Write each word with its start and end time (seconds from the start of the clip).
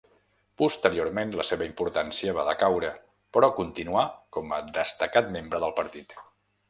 Posteriorment 0.59 1.33
la 1.39 1.43
seva 1.49 1.67
importància 1.67 2.33
va 2.37 2.45
decaure, 2.47 2.91
però 3.37 3.51
continuà 3.59 4.07
com 4.39 4.57
a 4.59 4.63
destacat 4.79 5.31
membre 5.37 5.61
del 5.67 5.77
partit. 5.83 6.17